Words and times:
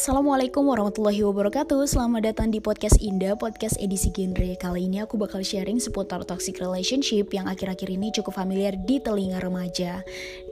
Assalamualaikum 0.00 0.64
warahmatullahi 0.64 1.20
wabarakatuh. 1.28 1.84
Selamat 1.84 2.32
datang 2.32 2.48
di 2.48 2.56
podcast 2.56 2.96
Indah, 3.04 3.36
podcast 3.36 3.76
edisi 3.76 4.08
genre. 4.08 4.56
Kali 4.56 4.88
ini 4.88 5.04
aku 5.04 5.20
bakal 5.20 5.44
sharing 5.44 5.76
seputar 5.76 6.24
toxic 6.24 6.56
relationship 6.56 7.28
Yang 7.28 7.52
akhir-akhir 7.52 7.88
ini 8.00 8.08
cukup 8.08 8.32
familiar 8.32 8.80
di 8.80 8.96
telinga 8.96 9.44
remaja. 9.44 10.00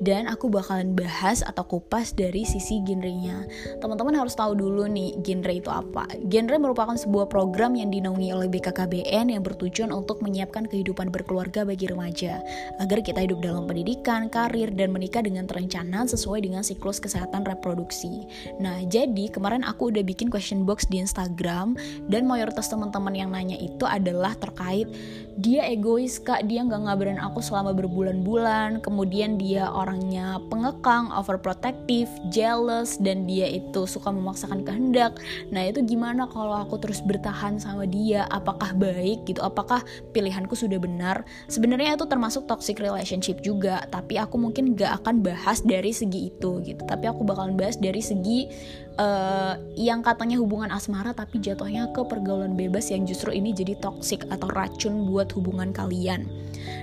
Dan 0.05 0.29
aku 0.29 0.53
bakalan 0.53 0.93
bahas 0.93 1.41
atau 1.41 1.65
kupas 1.65 2.13
dari 2.13 2.45
sisi 2.45 2.85
genrenya. 2.85 3.49
Teman-teman 3.81 4.21
harus 4.21 4.37
tahu 4.37 4.53
dulu 4.53 4.85
nih 4.85 5.17
genre 5.25 5.55
itu 5.57 5.73
apa. 5.73 6.05
Genre 6.29 6.57
merupakan 6.61 7.01
sebuah 7.01 7.33
program 7.33 7.73
yang 7.73 7.89
dinaungi 7.89 8.29
oleh 8.29 8.53
BKKBN 8.53 9.33
Yang 9.33 9.49
bertujuan 9.49 9.97
untuk 9.97 10.21
menyiapkan 10.21 10.69
kehidupan 10.69 11.09
berkeluarga 11.09 11.65
bagi 11.65 11.89
remaja. 11.89 12.45
Agar 12.85 13.01
kita 13.01 13.25
hidup 13.25 13.41
dalam 13.41 13.65
pendidikan, 13.65 14.29
karir, 14.29 14.69
dan 14.77 14.93
menikah 14.93 15.25
dengan 15.25 15.49
terencana 15.49 16.05
sesuai 16.05 16.45
dengan 16.45 16.61
siklus 16.61 17.01
kesehatan 17.01 17.49
reproduksi. 17.49 18.29
Nah 18.61 18.85
jadi 18.85 19.38
kemarin 19.39 19.63
aku 19.63 19.95
udah 19.95 20.03
bikin 20.03 20.27
question 20.27 20.67
box 20.67 20.91
di 20.91 20.99
Instagram 20.99 21.79
dan 22.11 22.27
mayoritas 22.27 22.67
teman-teman 22.67 23.15
yang 23.15 23.31
nanya 23.31 23.55
itu 23.55 23.87
adalah 23.87 24.35
terkait 24.35 24.91
dia 25.39 25.63
egois 25.71 26.19
kak. 26.19 26.51
Dia 26.51 26.67
nggak 26.67 26.91
ngabarin 26.91 27.23
aku 27.23 27.39
selama 27.39 27.71
berbulan-bulan. 27.71 28.83
Kemudian 28.83 29.39
dia 29.39 29.71
orangnya 29.71 30.43
pengekang 30.51 31.15
overprotective 31.15 32.11
jealous 32.35 32.99
dan 32.99 33.23
dia 33.23 33.47
itu 33.47 33.87
suka 33.87 34.11
memaksakan 34.11 34.67
kehendak. 34.67 35.23
Nah 35.55 35.71
itu 35.71 35.87
gimana 35.87 36.27
kalau 36.27 36.59
aku 36.59 36.83
terus 36.83 36.99
bertahan 36.99 37.63
sama 37.63 37.87
dia? 37.87 38.27
Apakah 38.35 38.75
baik 38.75 39.31
gitu? 39.31 39.39
Apakah 39.39 39.87
pilihanku 40.11 40.59
sudah 40.59 40.83
benar? 40.83 41.23
Sebenarnya 41.47 41.95
itu 41.95 42.11
termasuk 42.11 42.51
toxic 42.51 42.83
relationship 42.83 43.39
juga 43.39 43.87
tapi 43.95 44.19
aku 44.19 44.35
mungkin 44.43 44.75
gak 44.75 45.07
akan 45.07 45.23
bahas 45.23 45.63
dari 45.63 45.95
segi 45.95 46.35
itu 46.35 46.59
gitu. 46.67 46.83
Tapi 46.83 47.07
aku 47.07 47.23
bakalan 47.23 47.55
bahas 47.55 47.79
dari 47.79 48.03
segi 48.03 48.51
uh, 48.99 49.55
yang 49.79 50.03
katanya 50.05 50.37
hubungan 50.37 50.69
asmara 50.75 51.15
tapi 51.15 51.41
jatuhnya 51.41 51.89
ke 51.95 52.05
pergaulan 52.05 52.59
bebas 52.59 52.91
yang 52.91 53.07
justru 53.07 53.33
ini 53.33 53.55
jadi 53.55 53.79
toxic 53.79 54.27
atau 54.29 54.51
racun 54.53 55.07
buat 55.09 55.31
hubungan 55.33 55.71
kalian. 55.73 56.27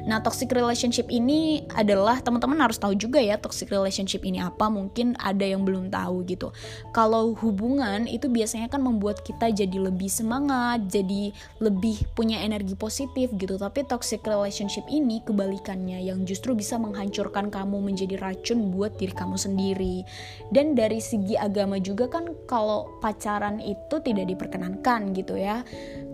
Nah, 0.06 0.22
toxic 0.22 0.54
relationship 0.54 1.10
ini 1.10 1.66
adalah 1.74 2.22
teman-teman 2.22 2.58
harus 2.62 2.78
tahu 2.78 2.94
juga 2.94 3.18
ya 3.18 3.42
toxic 3.42 3.70
relationship 3.74 4.22
ini 4.22 4.42
apa. 4.42 4.70
Mungkin 4.70 5.18
ada 5.18 5.42
yang 5.42 5.66
belum 5.66 5.90
tahu 5.90 6.26
gitu. 6.30 6.54
Kalau 6.94 7.34
hubungan 7.42 8.06
itu 8.06 8.30
biasanya 8.30 8.70
kan 8.70 8.86
membuat 8.86 9.26
kita 9.26 9.50
jadi 9.50 9.78
lebih 9.78 10.10
semangat, 10.10 10.86
jadi 10.90 11.34
lebih 11.58 12.06
punya 12.14 12.42
energi 12.42 12.78
positif 12.78 13.34
gitu. 13.34 13.58
Tapi 13.58 13.86
toxic 13.90 14.22
relationship 14.26 14.86
ini 14.90 15.26
kebalikannya 15.26 16.06
yang 16.06 16.22
justru 16.24 16.54
bisa 16.54 16.78
menghancurkan 16.78 17.50
kamu 17.50 17.82
menjadi 17.82 18.22
racun 18.22 18.70
buat 18.70 18.94
diri 19.02 19.14
kamu 19.14 19.38
sendiri. 19.42 20.06
Dan 20.54 20.78
dari 20.78 21.02
segi 21.02 21.34
agama 21.34 21.82
juga 21.82 22.05
kan 22.08 22.32
kalau 22.46 23.00
pacaran 23.00 23.58
itu 23.62 24.02
tidak 24.02 24.30
diperkenankan 24.30 25.14
gitu 25.14 25.38
ya. 25.38 25.62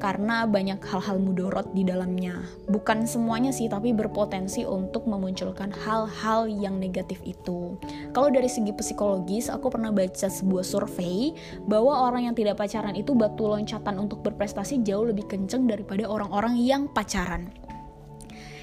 Karena 0.02 0.50
banyak 0.50 0.82
hal-hal 0.82 1.22
mudorot 1.22 1.70
di 1.78 1.86
dalamnya. 1.86 2.42
Bukan 2.68 3.06
semuanya 3.06 3.54
sih, 3.54 3.70
tapi 3.70 3.94
berpotensi 3.94 4.66
untuk 4.66 5.06
memunculkan 5.06 5.70
hal-hal 5.70 6.50
yang 6.50 6.82
negatif 6.82 7.22
itu. 7.22 7.78
Kalau 8.12 8.34
dari 8.34 8.50
segi 8.50 8.74
psikologis, 8.74 9.48
aku 9.48 9.70
pernah 9.70 9.94
baca 9.94 10.28
sebuah 10.28 10.66
survei 10.66 11.38
bahwa 11.70 12.10
orang 12.10 12.32
yang 12.32 12.36
tidak 12.36 12.58
pacaran 12.58 12.98
itu 12.98 13.14
batu 13.14 13.46
loncatan 13.46 14.02
untuk 14.02 14.26
berprestasi 14.26 14.82
jauh 14.82 15.06
lebih 15.06 15.30
kenceng 15.30 15.70
daripada 15.70 16.10
orang-orang 16.10 16.58
yang 16.58 16.90
pacaran. 16.90 17.54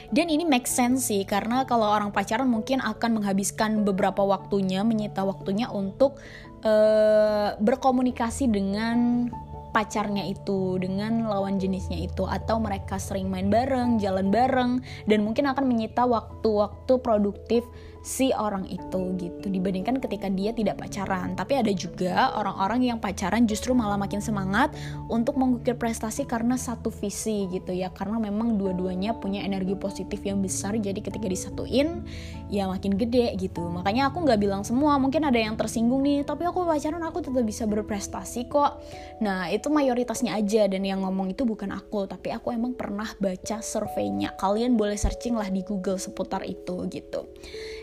Dan 0.08 0.32
ini 0.32 0.48
make 0.48 0.64
sense 0.64 1.12
sih 1.12 1.28
karena 1.28 1.68
kalau 1.68 1.84
orang 1.84 2.08
pacaran 2.16 2.48
mungkin 2.48 2.80
akan 2.80 3.20
menghabiskan 3.20 3.84
beberapa 3.84 4.24
waktunya, 4.24 4.80
menyita 4.80 5.20
waktunya 5.20 5.68
untuk 5.68 6.16
uh, 6.62 7.58
berkomunikasi 7.58 8.50
dengan 8.50 9.28
pacarnya 9.68 10.24
itu 10.24 10.80
dengan 10.80 11.28
lawan 11.28 11.60
jenisnya 11.60 12.00
itu 12.00 12.24
atau 12.24 12.58
mereka 12.58 12.96
sering 12.96 13.28
main 13.28 13.52
bareng, 13.52 14.00
jalan 14.00 14.32
bareng 14.32 14.80
dan 15.06 15.20
mungkin 15.22 15.46
akan 15.46 15.68
menyita 15.68 16.08
waktu-waktu 16.08 16.92
produktif 17.04 17.62
si 18.02 18.30
orang 18.34 18.64
itu 18.70 19.14
gitu 19.18 19.46
dibandingkan 19.50 19.98
ketika 19.98 20.30
dia 20.30 20.54
tidak 20.54 20.78
pacaran. 20.80 21.34
Tapi 21.34 21.60
ada 21.60 21.72
juga 21.74 22.32
orang-orang 22.38 22.88
yang 22.94 22.98
pacaran 22.98 23.44
justru 23.44 23.74
malah 23.74 23.98
makin 23.98 24.22
semangat 24.22 24.72
untuk 25.10 25.36
mengukir 25.36 25.74
prestasi 25.76 26.24
karena 26.24 26.56
satu 26.56 26.88
visi 26.88 27.46
gitu 27.50 27.74
ya. 27.74 27.90
Karena 27.92 28.18
memang 28.22 28.56
dua-duanya 28.56 29.16
punya 29.18 29.42
energi 29.44 29.74
positif 29.74 30.22
yang 30.24 30.40
besar 30.40 30.74
jadi 30.78 30.98
ketika 30.98 31.26
disatuin 31.26 32.04
ya 32.48 32.66
makin 32.66 32.96
gede 32.96 33.36
gitu. 33.36 33.68
Makanya 33.68 34.10
aku 34.10 34.24
nggak 34.24 34.40
bilang 34.40 34.62
semua, 34.64 34.96
mungkin 34.96 35.24
ada 35.28 35.36
yang 35.36 35.54
tersinggung 35.54 36.02
nih, 36.04 36.24
tapi 36.24 36.48
aku 36.48 36.64
pacaran 36.64 37.00
aku 37.04 37.20
tetap 37.20 37.44
bisa 37.44 37.68
berprestasi 37.68 38.48
kok. 38.48 38.80
Nah, 39.20 39.52
itu 39.52 39.68
mayoritasnya 39.68 40.34
aja 40.34 40.64
dan 40.66 40.82
yang 40.82 41.04
ngomong 41.04 41.32
itu 41.32 41.44
bukan 41.44 41.70
aku, 41.74 42.08
tapi 42.08 42.32
aku 42.32 42.50
emang 42.50 42.72
pernah 42.74 43.08
baca 43.20 43.60
surveinya. 43.60 44.32
Kalian 44.40 44.74
boleh 44.80 44.96
searching 44.96 45.36
lah 45.36 45.48
di 45.52 45.60
Google 45.62 46.00
seputar 46.00 46.42
itu 46.48 46.88
gitu. 46.88 47.28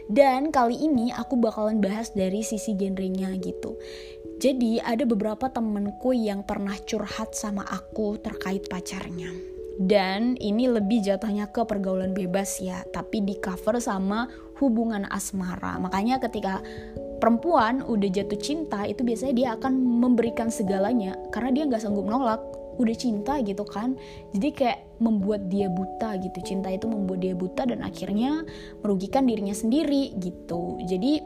Dan 0.05 0.53
kali 0.53 0.77
ini 0.77 1.09
aku 1.09 1.37
bakalan 1.41 1.81
bahas 1.81 2.13
dari 2.13 2.45
sisi 2.45 2.77
genrenya 2.77 3.33
gitu. 3.41 3.77
Jadi 4.37 4.77
ada 4.83 5.01
beberapa 5.07 5.49
temenku 5.49 6.13
yang 6.13 6.45
pernah 6.45 6.75
curhat 6.85 7.33
sama 7.33 7.65
aku 7.65 8.19
terkait 8.21 8.69
pacarnya. 8.69 9.31
Dan 9.75 10.39
ini 10.39 10.71
lebih 10.71 11.03
jatuhnya 11.03 11.51
ke 11.51 11.67
pergaulan 11.67 12.15
bebas 12.15 12.63
ya, 12.63 12.83
tapi 12.95 13.19
di 13.25 13.35
cover 13.39 13.81
sama 13.83 14.27
hubungan 14.63 15.03
asmara. 15.11 15.75
Makanya 15.81 16.23
ketika 16.23 16.63
perempuan 17.19 17.83
udah 17.83 18.09
jatuh 18.11 18.39
cinta 18.39 18.87
itu 18.87 19.03
biasanya 19.03 19.33
dia 19.35 19.49
akan 19.59 19.73
memberikan 19.75 20.47
segalanya 20.51 21.15
karena 21.31 21.49
dia 21.51 21.63
nggak 21.67 21.81
sanggup 21.83 22.07
nolak 22.07 22.39
udah 22.75 22.95
cinta 22.95 23.39
gitu 23.43 23.63
kan. 23.67 23.95
Jadi 24.35 24.49
kayak 24.51 24.79
membuat 24.99 25.47
dia 25.51 25.67
buta 25.67 26.19
gitu. 26.19 26.39
Cinta 26.43 26.71
itu 26.71 26.87
membuat 26.87 27.19
dia 27.23 27.35
buta 27.35 27.67
dan 27.67 27.83
akhirnya 27.83 28.43
merugikan 28.83 29.27
dirinya 29.27 29.53
sendiri 29.55 30.15
gitu. 30.19 30.79
Jadi 30.87 31.19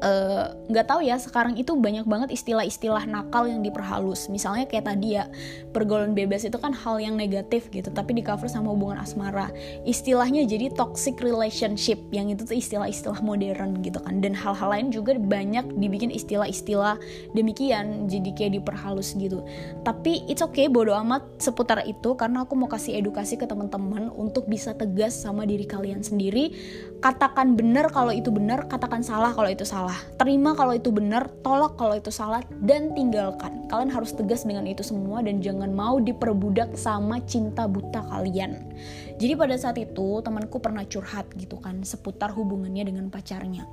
nggak 0.00 0.86
uh, 0.86 0.88
tahu 0.88 1.00
ya 1.04 1.20
sekarang 1.20 1.60
itu 1.60 1.76
banyak 1.76 2.08
banget 2.08 2.32
istilah-istilah 2.32 3.04
nakal 3.04 3.44
yang 3.44 3.60
diperhalus. 3.60 4.32
Misalnya 4.32 4.64
kayak 4.64 4.88
tadi 4.88 5.20
ya 5.20 5.28
pergaulan 5.76 6.16
bebas 6.16 6.48
itu 6.48 6.56
kan 6.56 6.72
hal 6.72 6.96
yang 6.96 7.20
negatif 7.20 7.68
gitu 7.68 7.92
tapi 7.92 8.16
di 8.16 8.24
cover 8.24 8.48
sama 8.48 8.72
hubungan 8.72 8.96
asmara. 8.96 9.52
Istilahnya 9.84 10.48
jadi 10.48 10.72
toxic 10.72 11.20
relationship 11.20 12.00
yang 12.16 12.32
itu 12.32 12.48
tuh 12.48 12.56
istilah-istilah 12.56 13.20
modern 13.20 13.84
gitu 13.84 14.00
kan. 14.00 14.24
Dan 14.24 14.32
hal-hal 14.32 14.72
lain 14.72 14.88
juga 14.88 15.12
banyak 15.20 15.76
dibikin 15.76 16.08
istilah-istilah 16.08 16.96
demikian 17.36 18.08
jadi 18.08 18.30
kayak 18.32 18.52
diperhalus 18.64 19.12
gitu. 19.20 19.44
Tapi 19.84 20.24
it's 20.32 20.40
okay 20.40 20.72
bodo 20.72 20.96
amat 20.96 21.20
seputar 21.36 21.84
itu 21.84 22.16
karena 22.16 22.48
aku 22.48 22.56
mau 22.56 22.72
kasih 22.72 22.96
edukasi 22.96 23.36
ke 23.36 23.44
teman-teman 23.44 24.08
untuk 24.16 24.48
bisa 24.48 24.72
tegas 24.72 25.12
sama 25.12 25.44
diri 25.44 25.68
kalian 25.68 26.00
sendiri. 26.00 26.56
Katakan 27.04 27.52
benar 27.52 27.92
kalau 27.92 28.16
itu 28.16 28.32
benar 28.32 28.64
katakan 28.64 29.04
salah 29.04 29.36
kalau 29.36 29.48
itu 29.52 29.68
salah 29.68 29.89
salah. 29.90 29.98
Terima 30.22 30.54
kalau 30.54 30.74
itu 30.78 30.94
benar, 30.94 31.26
tolak 31.42 31.74
kalau 31.74 31.98
itu 31.98 32.14
salah, 32.14 32.46
dan 32.62 32.94
tinggalkan. 32.94 33.66
Kalian 33.66 33.90
harus 33.90 34.14
tegas 34.14 34.46
dengan 34.46 34.62
itu 34.70 34.86
semua 34.86 35.18
dan 35.18 35.42
jangan 35.42 35.74
mau 35.74 35.98
diperbudak 35.98 36.78
sama 36.78 37.18
cinta 37.26 37.66
buta 37.66 38.06
kalian. 38.06 38.70
Jadi 39.18 39.34
pada 39.34 39.58
saat 39.58 39.76
itu 39.82 40.22
temanku 40.22 40.62
pernah 40.62 40.86
curhat 40.86 41.28
gitu 41.34 41.58
kan 41.58 41.82
seputar 41.82 42.30
hubungannya 42.30 42.86
dengan 42.86 43.10
pacarnya. 43.10 43.66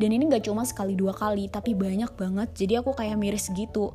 Dan 0.00 0.10
ini 0.10 0.26
gak 0.32 0.48
cuma 0.48 0.64
sekali 0.64 0.96
dua 0.96 1.12
kali, 1.12 1.52
tapi 1.52 1.76
banyak 1.76 2.16
banget. 2.16 2.48
Jadi 2.56 2.80
aku 2.80 2.96
kayak 2.96 3.20
miris 3.20 3.52
gitu. 3.52 3.92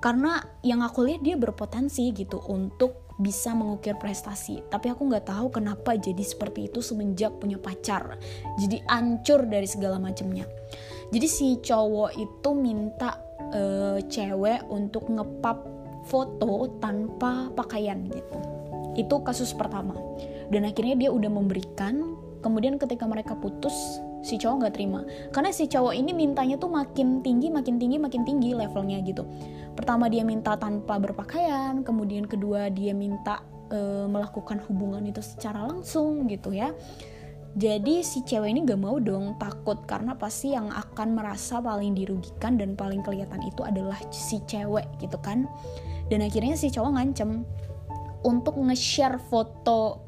Karena 0.00 0.40
yang 0.64 0.80
aku 0.80 1.04
lihat 1.04 1.20
dia 1.20 1.36
berpotensi 1.36 2.08
gitu 2.16 2.40
untuk 2.48 3.12
bisa 3.20 3.52
mengukir 3.52 4.00
prestasi. 4.00 4.64
Tapi 4.72 4.88
aku 4.88 5.04
nggak 5.12 5.28
tahu 5.28 5.52
kenapa 5.52 5.92
jadi 5.92 6.24
seperti 6.24 6.72
itu 6.72 6.80
semenjak 6.80 7.36
punya 7.36 7.60
pacar. 7.60 8.16
Jadi 8.56 8.80
ancur 8.88 9.44
dari 9.44 9.68
segala 9.68 10.00
macamnya 10.00 10.48
jadi 11.10 11.26
si 11.26 11.58
cowok 11.58 12.14
itu 12.14 12.50
minta 12.54 13.18
uh, 13.50 13.98
cewek 14.06 14.62
untuk 14.70 15.10
ngepap 15.10 15.66
foto 16.06 16.70
tanpa 16.78 17.50
pakaian 17.52 18.06
gitu. 18.06 18.38
Itu 18.94 19.22
kasus 19.26 19.50
pertama. 19.54 19.94
Dan 20.50 20.66
akhirnya 20.66 20.98
dia 20.98 21.10
udah 21.10 21.30
memberikan 21.30 22.18
kemudian 22.40 22.80
ketika 22.80 23.04
mereka 23.04 23.36
putus 23.36 23.74
si 24.22 24.38
cowok 24.38 24.66
nggak 24.66 24.74
terima. 24.78 25.02
Karena 25.34 25.50
si 25.50 25.66
cowok 25.66 25.94
ini 25.98 26.14
mintanya 26.14 26.56
tuh 26.62 26.70
makin 26.70 27.26
tinggi 27.26 27.50
makin 27.50 27.82
tinggi 27.82 27.98
makin 27.98 28.22
tinggi 28.22 28.54
levelnya 28.54 29.02
gitu. 29.02 29.26
Pertama 29.74 30.06
dia 30.06 30.22
minta 30.22 30.54
tanpa 30.54 31.02
berpakaian 31.02 31.82
kemudian 31.82 32.30
kedua 32.30 32.70
dia 32.70 32.94
minta 32.94 33.42
uh, 33.74 34.06
melakukan 34.06 34.62
hubungan 34.70 35.02
itu 35.06 35.22
secara 35.22 35.66
langsung 35.66 36.30
gitu 36.30 36.54
ya 36.54 36.70
jadi 37.58 38.06
si 38.06 38.22
cewek 38.22 38.54
ini 38.54 38.62
gak 38.62 38.78
mau 38.78 39.02
dong 39.02 39.34
takut 39.42 39.82
karena 39.82 40.14
pasti 40.14 40.54
yang 40.54 40.70
akan 40.70 41.18
merasa 41.18 41.58
paling 41.58 41.98
dirugikan 41.98 42.54
dan 42.54 42.78
paling 42.78 43.02
kelihatan 43.02 43.42
itu 43.42 43.66
adalah 43.66 43.98
si 44.14 44.38
cewek 44.46 44.86
gitu 45.02 45.18
kan. 45.18 45.50
Dan 46.06 46.22
akhirnya 46.22 46.54
si 46.54 46.70
cowok 46.70 46.94
ngancem 46.94 47.42
untuk 48.22 48.54
nge-share 48.54 49.18
foto 49.18 49.98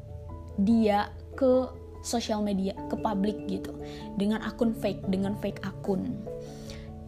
dia 0.55 1.11
ke 1.35 1.67
sosial 1.99 2.39
media, 2.39 2.75
ke 2.87 2.95
publik 2.95 3.43
gitu. 3.51 3.75
Dengan 4.15 4.39
akun 4.43 4.71
fake, 4.71 5.03
dengan 5.11 5.35
fake 5.35 5.67
akun. 5.67 6.15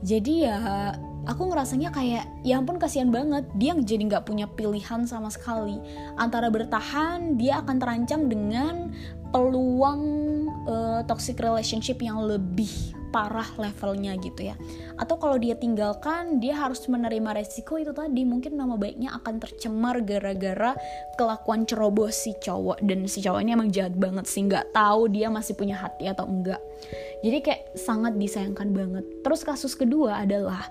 Jadi 0.04 0.44
ya 0.44 0.92
aku 1.26 1.52
ngerasanya 1.52 1.90
kayak 1.92 2.26
ya 2.46 2.62
ampun 2.62 2.78
kasihan 2.78 3.10
banget. 3.10 3.46
Dia 3.58 3.74
jadi 3.78 4.04
nggak 4.06 4.26
punya 4.30 4.46
pilihan 4.50 5.06
sama 5.10 5.30
sekali. 5.34 5.78
Antara 6.16 6.50
bertahan 6.54 7.36
dia 7.36 7.62
akan 7.62 7.78
terancam 7.82 8.30
dengan 8.30 8.94
peluang 9.34 10.02
uh, 10.70 11.02
toxic 11.04 11.36
relationship 11.42 12.00
yang 12.00 12.24
lebih 12.24 12.72
parah 13.16 13.48
levelnya 13.56 14.20
gitu 14.20 14.52
ya. 14.52 14.60
Atau 15.00 15.16
kalau 15.16 15.40
dia 15.40 15.56
tinggalkan 15.56 16.44
dia 16.44 16.52
harus 16.52 16.84
menerima 16.92 17.40
resiko 17.40 17.80
itu 17.80 17.96
tadi. 17.96 18.28
Mungkin 18.28 18.60
nama 18.60 18.76
baiknya 18.76 19.16
akan 19.16 19.40
tercemar 19.40 20.04
gara-gara 20.04 20.76
kelakuan 21.16 21.64
ceroboh 21.64 22.12
si 22.12 22.36
cowok. 22.36 22.84
Dan 22.84 23.08
si 23.08 23.24
cowok 23.24 23.40
ini 23.40 23.56
emang 23.56 23.72
jahat 23.72 23.96
banget 23.96 24.28
sih. 24.28 24.44
Nggak 24.44 24.76
tahu 24.76 25.08
dia 25.08 25.32
masih 25.32 25.56
punya 25.56 25.80
hati 25.80 26.12
atau 26.12 26.28
enggak. 26.28 26.60
Jadi 27.24 27.38
kayak 27.40 27.62
sangat 27.80 28.20
disayangkan 28.20 28.76
banget. 28.76 29.04
Terus 29.24 29.42
kasus 29.48 29.80
kedua 29.80 30.28
adalah 30.28 30.68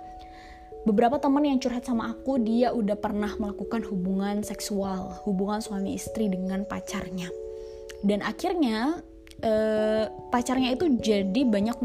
beberapa 0.85 1.17
teman 1.17 1.49
yang 1.49 1.57
curhat 1.57 1.89
sama 1.89 2.13
aku 2.13 2.37
dia 2.41 2.71
udah 2.71 2.97
pernah 3.01 3.33
melakukan 3.41 3.81
hubungan 3.89 4.45
seksual 4.45 5.17
hubungan 5.25 5.65
suami 5.65 5.97
istri 5.97 6.29
dengan 6.29 6.69
pacarnya. 6.69 7.33
Dan 8.05 8.21
akhirnya 8.21 9.01
eh, 9.41 10.13
pacarnya 10.29 10.77
itu 10.77 10.93
jadi 11.01 11.41
banyak 11.49 11.81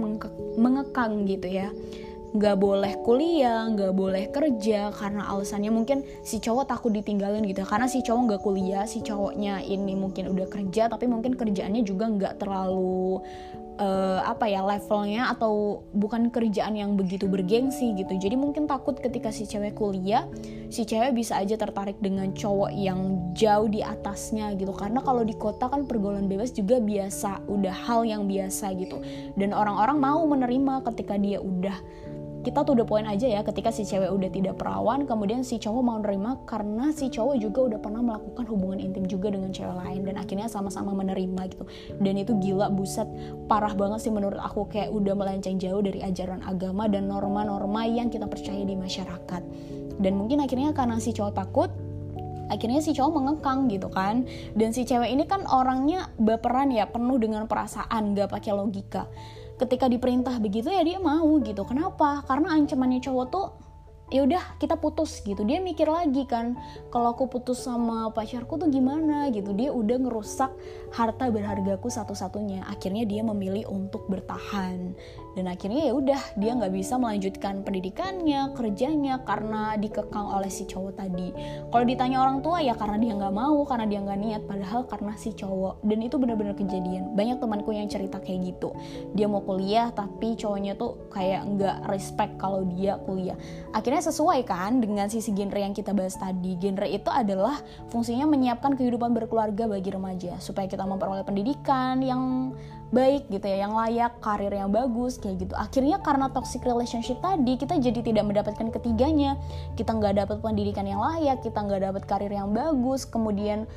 mengekang 0.59 1.23
gitu 1.25 1.47
ya. 1.47 1.71
Nggak 2.29 2.61
boleh 2.61 2.93
kuliah, 3.01 3.65
nggak 3.73 3.93
boleh 3.95 4.29
kerja 4.29 4.93
karena 4.93 5.25
alasannya 5.33 5.73
mungkin 5.73 6.05
si 6.21 6.37
cowok 6.37 6.69
takut 6.69 6.91
ditinggalin 6.93 7.41
gitu. 7.47 7.63
Karena 7.63 7.87
si 7.87 8.03
cowok 8.03 8.21
nggak 8.29 8.41
kuliah, 8.43 8.83
si 8.85 9.01
cowoknya 9.01 9.63
ini 9.63 9.95
mungkin 9.95 10.29
udah 10.29 10.45
kerja 10.45 10.91
tapi 10.91 11.07
mungkin 11.07 11.39
kerjaannya 11.39 11.81
juga 11.87 12.05
nggak 12.11 12.43
terlalu 12.43 13.23
uh, 13.79 14.21
apa 14.27 14.45
ya 14.45 14.61
levelnya 14.61 15.31
atau 15.31 15.81
bukan 15.95 16.29
kerjaan 16.29 16.75
yang 16.75 16.99
begitu 16.99 17.25
bergengsi 17.25 17.95
gitu. 17.95 18.13
Jadi 18.19 18.35
mungkin 18.35 18.67
takut 18.67 18.99
ketika 18.99 19.31
si 19.31 19.47
cewek 19.47 19.79
kuliah 19.79 20.27
si 20.69 20.85
cewek 20.85 21.17
bisa 21.17 21.39
aja 21.39 21.57
tertarik 21.57 21.97
dengan 21.97 22.29
cowok 22.35 22.69
yang 22.75 23.31
jauh 23.33 23.65
di 23.71 23.81
atasnya 23.81 24.53
gitu. 24.59 24.75
Karena 24.75 25.01
kalau 25.01 25.25
di 25.25 25.33
kota 25.33 25.71
kan 25.71 25.89
pergaulan 25.89 26.29
bebas 26.29 26.53
juga 26.53 26.77
biasa 26.77 27.47
udah 27.49 27.73
hal 27.73 28.05
yang 28.05 28.29
biasa 28.29 28.75
gitu. 28.77 29.01
Dan 29.39 29.55
orang-orang 29.55 29.97
mau 29.97 30.21
menerima 30.27 30.85
ketika 30.93 31.17
dia 31.17 31.41
udah 31.41 31.75
kita 32.39 32.63
tuh 32.63 32.71
udah 32.71 32.87
poin 32.87 33.03
aja 33.03 33.27
ya 33.27 33.43
ketika 33.43 33.67
si 33.67 33.83
cewek 33.83 34.07
udah 34.07 34.31
tidak 34.31 34.55
perawan 34.55 35.03
kemudian 35.03 35.43
si 35.43 35.59
cowok 35.59 35.83
mau 35.83 35.99
nerima 35.99 36.39
karena 36.47 36.87
si 36.95 37.11
cowok 37.11 37.35
juga 37.35 37.59
udah 37.75 37.79
pernah 37.83 37.99
melakukan 37.99 38.47
hubungan 38.47 38.79
intim 38.79 39.03
juga 39.11 39.27
dengan 39.35 39.51
cewek 39.51 39.75
lain 39.75 40.07
dan 40.07 40.15
akhirnya 40.15 40.47
sama-sama 40.47 40.95
menerima 40.95 41.41
gitu. 41.51 41.67
Dan 41.99 42.15
itu 42.15 42.39
gila 42.39 42.71
buset 42.71 43.07
parah 43.51 43.75
banget 43.75 44.07
sih 44.07 44.11
menurut 44.13 44.39
aku 44.39 44.71
kayak 44.71 44.87
udah 44.87 45.19
melenceng 45.19 45.59
jauh 45.59 45.83
dari 45.83 45.99
ajaran 45.99 46.39
agama 46.47 46.87
dan 46.87 47.11
norma-norma 47.11 47.83
yang 47.83 48.07
kita 48.07 48.23
percaya 48.23 48.63
di 48.63 48.75
masyarakat. 48.79 49.41
Dan 49.99 50.15
mungkin 50.15 50.39
akhirnya 50.39 50.71
karena 50.71 50.95
si 51.03 51.11
cowok 51.11 51.35
takut 51.35 51.69
akhirnya 52.49 52.81
si 52.81 52.95
cowok 52.95 53.11
mengekang 53.19 53.67
gitu 53.67 53.91
kan. 53.91 54.23
Dan 54.55 54.71
si 54.71 54.87
cewek 54.87 55.11
ini 55.11 55.27
kan 55.27 55.43
orangnya 55.43 56.07
baperan 56.15 56.71
ya 56.71 56.87
penuh 56.87 57.19
dengan 57.19 57.51
perasaan 57.51 58.15
gak 58.15 58.31
pakai 58.31 58.55
logika 58.55 59.11
ketika 59.59 59.91
diperintah 59.91 60.39
begitu 60.39 60.71
ya 60.71 60.81
dia 60.81 60.97
mau 60.97 61.27
gitu. 61.43 61.67
Kenapa? 61.67 62.23
Karena 62.23 62.55
ancamannya 62.55 63.03
cowok 63.03 63.27
tuh 63.27 63.47
ya 64.09 64.25
udah 64.25 64.57
kita 64.57 64.75
putus 64.77 65.21
gitu. 65.21 65.45
Dia 65.45 65.61
mikir 65.61 65.85
lagi 65.85 66.25
kan 66.25 66.57
kalau 66.89 67.13
aku 67.13 67.29
putus 67.29 67.61
sama 67.61 68.09
pacarku 68.09 68.57
tuh 68.57 68.69
gimana 68.71 69.29
gitu. 69.29 69.53
Dia 69.53 69.69
udah 69.69 69.97
ngerusak 70.01 70.51
harta 70.95 71.29
berhargaku 71.29 71.87
satu-satunya. 71.91 72.65
Akhirnya 72.65 73.05
dia 73.05 73.21
memilih 73.21 73.69
untuk 73.69 74.09
bertahan 74.09 74.97
dan 75.37 75.45
akhirnya 75.45 75.89
ya 75.89 75.93
udah 75.93 76.21
dia 76.37 76.51
nggak 76.57 76.73
bisa 76.73 76.97
melanjutkan 76.97 77.61
pendidikannya 77.61 78.53
kerjanya 78.57 79.21
karena 79.21 79.77
dikekang 79.77 80.27
oleh 80.33 80.49
si 80.49 80.65
cowok 80.65 80.93
tadi. 80.97 81.29
Kalau 81.69 81.85
ditanya 81.85 82.17
orang 82.25 82.41
tua 82.41 82.63
ya 82.65 82.73
karena 82.73 82.97
dia 82.97 83.13
nggak 83.13 83.35
mau 83.35 83.61
karena 83.65 83.85
dia 83.85 83.99
nggak 84.01 84.19
niat 84.19 84.41
padahal 84.49 84.81
karena 84.89 85.13
si 85.15 85.31
cowok. 85.37 85.85
Dan 85.85 86.01
itu 86.01 86.15
benar-benar 86.17 86.57
kejadian. 86.57 87.13
Banyak 87.13 87.37
temanku 87.37 87.69
yang 87.75 87.85
cerita 87.85 88.17
kayak 88.17 88.55
gitu. 88.55 88.73
Dia 89.13 89.29
mau 89.29 89.45
kuliah 89.45 89.93
tapi 89.93 90.33
cowoknya 90.33 90.73
tuh 90.75 90.97
kayak 91.13 91.45
nggak 91.45 91.77
respect 91.87 92.33
kalau 92.41 92.65
dia 92.65 92.97
kuliah. 93.05 93.37
Akhirnya 93.71 94.01
sesuai 94.01 94.43
kan 94.49 94.81
dengan 94.81 95.07
sisi 95.07 95.29
genre 95.31 95.61
yang 95.61 95.77
kita 95.77 95.93
bahas 95.93 96.17
tadi. 96.17 96.57
Genre 96.57 96.87
itu 96.89 97.09
adalah 97.13 97.61
fungsinya 97.93 98.25
menyiapkan 98.25 98.73
kehidupan 98.73 99.13
berkeluarga 99.13 99.69
bagi 99.69 99.93
remaja. 99.93 100.41
Supaya 100.41 100.65
kita 100.65 100.89
memperoleh 100.89 101.21
pendidikan 101.21 102.01
yang 102.01 102.53
baik 102.89 103.29
gitu 103.29 103.45
ya, 103.45 103.69
yang 103.69 103.77
layak, 103.77 104.17
karir 104.21 104.49
yang 104.49 104.73
bagus 104.73 105.21
kayak 105.21 105.45
gitu. 105.45 105.53
Akhirnya 105.53 106.01
karena 106.01 106.29
toxic 106.33 106.65
relationship 106.65 107.21
tadi 107.21 107.53
kita 107.57 107.77
jadi 107.77 108.01
tidak 108.01 108.25
mendapatkan 108.25 108.67
ketiganya. 108.73 109.37
Kita 109.77 109.93
nggak 109.93 110.25
dapat 110.25 110.37
pendidikan 110.41 110.89
yang 110.89 111.01
layak, 111.01 111.45
kita 111.45 111.61
nggak 111.61 111.81
dapat 111.85 112.03
karir 112.09 112.33
yang 112.33 112.49
bagus, 112.49 113.05
kemudian 113.05 113.69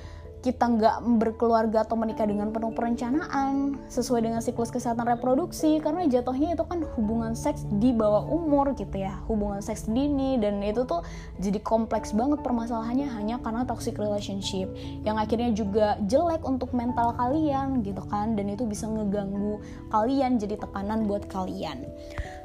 kita 0.42 0.66
nggak 0.66 1.22
berkeluarga 1.22 1.86
atau 1.86 1.94
menikah 1.94 2.26
dengan 2.26 2.50
penuh 2.50 2.74
perencanaan 2.74 3.78
sesuai 3.86 4.26
dengan 4.26 4.42
siklus 4.42 4.74
kesehatan 4.74 5.06
reproduksi 5.06 5.78
karena 5.78 6.02
jatuhnya 6.10 6.58
itu 6.58 6.66
kan 6.66 6.82
hubungan 6.98 7.38
seks 7.38 7.62
di 7.78 7.94
bawah 7.94 8.26
umur 8.26 8.74
gitu 8.74 8.98
ya. 8.98 9.22
Hubungan 9.30 9.62
seks 9.62 9.86
dini 9.86 10.42
dan 10.42 10.58
itu 10.66 10.82
tuh 10.82 11.06
jadi 11.38 11.62
kompleks 11.62 12.10
banget 12.10 12.42
permasalahannya 12.42 13.06
hanya 13.14 13.38
karena 13.38 13.62
toxic 13.62 13.94
relationship 13.94 14.66
yang 15.06 15.14
akhirnya 15.14 15.54
juga 15.54 15.94
jelek 16.10 16.42
untuk 16.42 16.74
mental 16.74 17.14
kalian 17.14 17.86
gitu 17.86 18.02
kan 18.10 18.34
dan 18.34 18.50
itu 18.50 18.66
bisa 18.66 18.90
ngeganggu 18.90 19.62
kalian 19.94 20.42
jadi 20.42 20.58
tekanan 20.58 21.06
buat 21.06 21.30
kalian. 21.30 21.86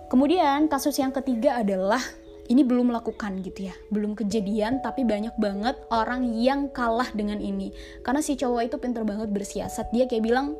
Kemudian 0.07 0.71
kasus 0.71 0.95
yang 1.01 1.11
ketiga 1.11 1.59
adalah 1.59 1.99
ini 2.47 2.63
belum 2.63 2.91
melakukan 2.91 3.43
gitu 3.43 3.67
ya. 3.67 3.75
Belum 3.91 4.15
kejadian 4.15 4.79
tapi 4.79 5.03
banyak 5.03 5.35
banget 5.35 5.75
orang 5.91 6.31
yang 6.35 6.71
kalah 6.71 7.07
dengan 7.11 7.43
ini. 7.43 7.71
Karena 8.01 8.23
si 8.23 8.39
cowok 8.39 8.61
itu 8.67 8.75
pinter 8.79 9.03
banget 9.03 9.29
bersiasat. 9.31 9.91
Dia 9.91 10.07
kayak 10.07 10.23
bilang 10.23 10.55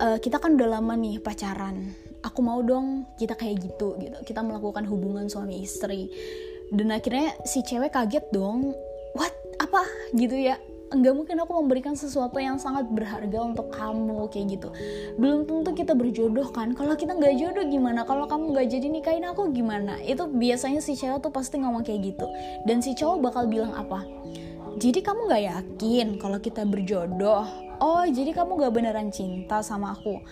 e, 0.00 0.06
kita 0.20 0.36
kan 0.36 0.60
udah 0.60 0.78
lama 0.80 0.94
nih 0.94 1.20
pacaran. 1.24 1.92
Aku 2.24 2.44
mau 2.44 2.60
dong 2.60 3.08
kita 3.16 3.36
kayak 3.36 3.64
gitu 3.64 3.96
gitu. 3.96 4.16
Kita 4.24 4.44
melakukan 4.44 4.84
hubungan 4.84 5.28
suami 5.28 5.64
istri. 5.64 6.12
Dan 6.68 6.92
akhirnya 6.92 7.32
si 7.48 7.64
cewek 7.64 7.96
kaget 7.96 8.28
dong. 8.32 8.76
What? 9.16 9.32
Apa? 9.56 9.82
Gitu 10.12 10.36
ya 10.36 10.60
nggak 10.86 11.14
mungkin 11.14 11.36
aku 11.42 11.52
memberikan 11.58 11.98
sesuatu 11.98 12.38
yang 12.38 12.62
sangat 12.62 12.86
berharga 12.86 13.42
untuk 13.42 13.74
kamu 13.74 14.30
kayak 14.30 14.58
gitu. 14.58 14.68
Belum 15.18 15.42
tentu 15.42 15.74
kita 15.74 15.98
berjodoh 15.98 16.46
kan? 16.54 16.78
Kalau 16.78 16.94
kita 16.94 17.18
nggak 17.18 17.34
jodoh 17.42 17.66
gimana? 17.66 18.06
Kalau 18.06 18.30
kamu 18.30 18.54
nggak 18.54 18.66
jadi 18.70 18.86
nikahin 18.86 19.26
aku 19.26 19.50
gimana? 19.50 19.98
Itu 20.02 20.30
biasanya 20.30 20.78
si 20.78 20.94
cewek 20.94 21.26
tuh 21.26 21.34
pasti 21.34 21.58
ngomong 21.58 21.82
kayak 21.82 22.14
gitu. 22.14 22.26
Dan 22.64 22.78
si 22.78 22.94
cowok 22.94 23.18
bakal 23.18 23.50
bilang 23.50 23.74
apa? 23.74 24.06
Jadi 24.78 25.02
kamu 25.02 25.26
nggak 25.26 25.44
yakin 25.50 26.06
kalau 26.22 26.38
kita 26.38 26.62
berjodoh? 26.62 27.46
Oh 27.82 28.04
jadi 28.06 28.30
kamu 28.32 28.62
nggak 28.62 28.74
beneran 28.74 29.08
cinta 29.10 29.60
sama 29.66 29.98
aku? 29.98 30.22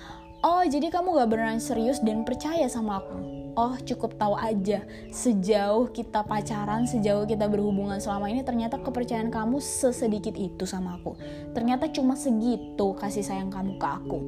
Oh 0.44 0.61
jadi 0.61 0.92
kamu 0.92 1.16
gak 1.25 1.32
beneran 1.32 1.56
serius 1.56 2.04
dan 2.04 2.20
percaya 2.20 2.68
sama 2.68 3.00
aku 3.00 3.43
oh 3.54 3.75
cukup 3.82 4.18
tahu 4.18 4.34
aja 4.34 4.82
sejauh 5.11 5.90
kita 5.90 6.26
pacaran 6.26 6.87
sejauh 6.87 7.26
kita 7.26 7.46
berhubungan 7.46 7.99
selama 8.02 8.30
ini 8.30 8.42
ternyata 8.42 8.78
kepercayaan 8.82 9.30
kamu 9.30 9.62
sesedikit 9.62 10.34
itu 10.34 10.66
sama 10.66 10.99
aku. 10.99 11.14
Ternyata 11.54 11.90
cuma 11.90 12.18
segitu 12.18 12.94
kasih 12.99 13.23
sayang 13.23 13.50
kamu 13.50 13.78
ke 13.78 13.87
aku. 13.87 14.20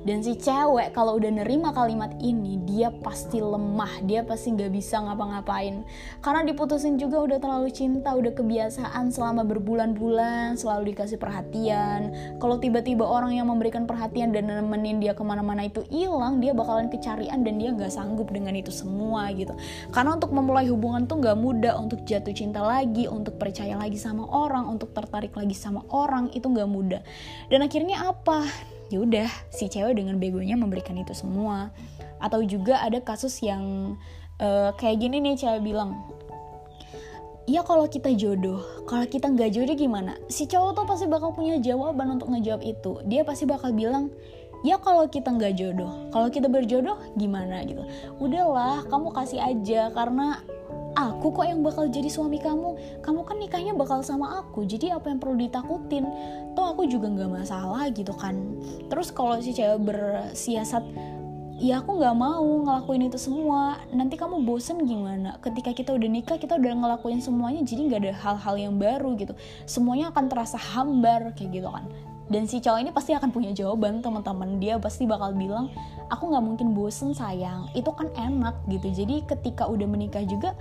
Dan 0.00 0.24
si 0.24 0.32
cewek 0.40 0.96
kalau 0.96 1.20
udah 1.20 1.28
nerima 1.28 1.76
kalimat 1.76 2.16
ini 2.24 2.56
dia 2.64 2.88
pasti 2.88 3.36
lemah 3.36 4.00
dia 4.08 4.24
pasti 4.24 4.56
nggak 4.56 4.72
bisa 4.72 4.96
ngapa-ngapain. 5.04 5.84
Karena 6.24 6.40
diputusin 6.48 6.96
juga 6.96 7.20
udah 7.20 7.36
terlalu 7.36 7.68
cinta 7.68 8.16
udah 8.16 8.32
kebiasaan 8.32 9.12
selama 9.12 9.44
berbulan-bulan 9.44 10.56
selalu 10.56 10.96
dikasih 10.96 11.20
perhatian. 11.20 12.16
Kalau 12.40 12.56
tiba-tiba 12.56 13.04
orang 13.04 13.36
yang 13.36 13.52
memberikan 13.52 13.84
perhatian 13.84 14.32
dan 14.32 14.48
nemenin 14.48 15.04
dia 15.04 15.12
ke 15.12 15.20
mana-mana 15.20 15.68
itu 15.68 15.84
hilang 15.92 16.40
dia 16.40 16.56
bakalan 16.56 16.88
kecarian 16.88 17.44
dan 17.44 17.60
dia 17.60 17.70
nggak 17.76 17.92
sanggup 17.92 18.32
dengan 18.32 18.56
itu 18.56 18.69
semua 18.72 19.28
gitu. 19.34 19.52
Karena 19.90 20.16
untuk 20.16 20.32
memulai 20.32 20.66
hubungan 20.70 21.04
tuh 21.04 21.20
nggak 21.20 21.38
mudah. 21.38 21.74
Untuk 21.76 22.02
jatuh 22.06 22.32
cinta 22.32 22.64
lagi 22.64 23.10
untuk 23.10 23.36
percaya 23.36 23.76
lagi 23.76 23.98
sama 24.00 24.24
orang 24.26 24.66
untuk 24.70 24.94
tertarik 24.96 25.34
lagi 25.34 25.54
sama 25.54 25.84
orang 25.92 26.30
itu 26.32 26.46
nggak 26.46 26.70
mudah. 26.70 27.02
Dan 27.52 27.66
akhirnya 27.66 28.10
apa? 28.10 28.46
Ya 28.90 28.98
udah 29.02 29.28
si 29.54 29.70
cewek 29.70 29.98
dengan 29.98 30.18
begonya 30.18 30.58
memberikan 30.58 30.98
itu 30.98 31.14
semua. 31.14 31.70
Atau 32.18 32.42
juga 32.46 32.82
ada 32.82 32.98
kasus 33.02 33.38
yang 33.42 33.94
uh, 34.42 34.74
kayak 34.74 34.98
gini 34.98 35.22
nih 35.22 35.36
cewek 35.38 35.62
bilang 35.62 35.94
ya 37.50 37.66
kalau 37.66 37.82
kita 37.90 38.14
jodoh 38.14 38.62
kalau 38.86 39.02
kita 39.10 39.26
nggak 39.26 39.50
jodoh 39.54 39.74
gimana? 39.74 40.14
Si 40.30 40.46
cowok 40.46 40.70
tuh 40.78 40.84
pasti 40.86 41.06
bakal 41.10 41.34
punya 41.34 41.58
jawaban 41.58 42.18
untuk 42.18 42.30
ngejawab 42.30 42.62
itu. 42.62 43.02
Dia 43.06 43.26
pasti 43.26 43.46
bakal 43.46 43.74
bilang 43.74 44.14
ya 44.60 44.76
kalau 44.76 45.08
kita 45.08 45.32
nggak 45.32 45.56
jodoh 45.56 46.10
kalau 46.10 46.28
kita 46.28 46.50
berjodoh 46.50 46.98
gimana 47.16 47.64
gitu? 47.64 47.82
Udahlah 48.20 48.84
kamu 48.90 49.08
kasih 49.14 49.40
aja 49.40 49.88
karena 49.94 50.42
aku 50.98 51.30
kok 51.30 51.46
yang 51.46 51.62
bakal 51.62 51.86
jadi 51.86 52.10
suami 52.10 52.42
kamu. 52.42 53.00
Kamu 53.02 53.20
kan 53.22 53.36
nikahnya 53.38 53.72
bakal 53.76 54.02
sama 54.02 54.42
aku 54.42 54.66
jadi 54.66 54.98
apa 54.98 55.10
yang 55.10 55.18
perlu 55.22 55.38
ditakutin? 55.38 56.04
Toh 56.58 56.66
aku 56.74 56.86
juga 56.90 57.08
nggak 57.08 57.30
masalah 57.30 57.88
gitu 57.94 58.12
kan. 58.14 58.36
Terus 58.90 59.14
kalau 59.14 59.38
si 59.38 59.54
cewek 59.54 59.80
bersiasat 59.86 60.82
ya 61.60 61.84
aku 61.84 62.00
nggak 62.00 62.16
mau 62.16 62.44
ngelakuin 62.44 63.06
itu 63.06 63.18
semua. 63.20 63.78
Nanti 63.94 64.18
kamu 64.18 64.42
bosen 64.42 64.82
gimana? 64.84 65.38
Ketika 65.38 65.70
kita 65.72 65.94
udah 65.94 66.08
nikah 66.10 66.36
kita 66.40 66.58
udah 66.58 66.72
ngelakuin 66.74 67.22
semuanya 67.22 67.62
jadi 67.62 67.80
nggak 67.86 68.00
ada 68.02 68.12
hal-hal 68.16 68.54
yang 68.58 68.74
baru 68.76 69.14
gitu. 69.14 69.32
Semuanya 69.64 70.10
akan 70.10 70.26
terasa 70.26 70.58
hambar 70.58 71.32
kayak 71.38 71.62
gitu 71.62 71.70
kan 71.70 71.86
dan 72.30 72.46
si 72.46 72.62
cowok 72.62 72.78
ini 72.78 72.90
pasti 72.94 73.10
akan 73.10 73.34
punya 73.34 73.50
jawaban 73.50 73.98
teman-teman. 73.98 74.62
Dia 74.62 74.78
pasti 74.78 75.02
bakal 75.02 75.34
bilang 75.34 75.74
aku 76.14 76.30
nggak 76.30 76.44
mungkin 76.46 76.78
bosen 76.78 77.10
sayang. 77.10 77.66
Itu 77.74 77.90
kan 77.90 78.06
enak 78.14 78.54
gitu. 78.70 79.02
Jadi 79.02 79.26
ketika 79.26 79.66
udah 79.66 79.90
menikah 79.90 80.22
juga 80.22 80.54